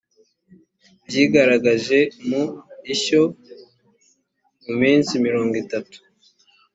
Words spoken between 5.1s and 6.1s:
mirongo itatu